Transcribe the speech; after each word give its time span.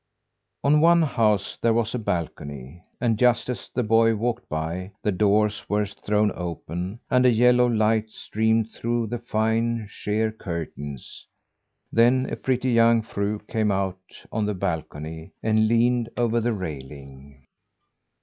On 0.63 0.81
one 0.81 1.03
house 1.03 1.59
there 1.61 1.75
was 1.75 1.93
a 1.93 1.99
balcony. 1.99 2.81
And 2.99 3.19
just 3.19 3.49
as 3.49 3.69
the 3.71 3.83
boy 3.83 4.15
walked 4.15 4.49
by, 4.49 4.93
the 5.03 5.11
doors 5.11 5.63
were 5.69 5.85
thrown 5.85 6.31
open, 6.33 6.99
and 7.11 7.23
a 7.23 7.29
yellow 7.29 7.67
light 7.67 8.09
streamed 8.09 8.71
through 8.71 9.05
the 9.05 9.19
fine, 9.19 9.85
sheer 9.87 10.31
curtains. 10.31 11.27
Then 11.93 12.27
a 12.31 12.35
pretty 12.35 12.71
young 12.71 13.03
fru 13.03 13.41
came 13.47 13.69
out 13.69 14.25
on 14.31 14.47
the 14.47 14.55
balcony 14.55 15.33
and 15.43 15.67
leaned 15.67 16.09
over 16.17 16.41
the 16.41 16.53
railing. 16.53 17.45